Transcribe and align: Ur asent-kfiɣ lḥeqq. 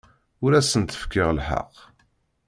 Ur 0.43 0.51
asent-kfiɣ 0.59 1.29
lḥeqq. 1.37 1.75